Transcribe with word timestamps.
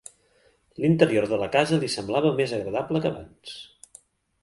L'interior 0.83 1.27
de 1.33 1.39
la 1.43 1.51
casa 1.57 1.79
li 1.85 1.91
semblava 1.99 2.35
més 2.43 2.59
agradable 2.61 3.07
que 3.07 3.15
abans. 3.15 3.57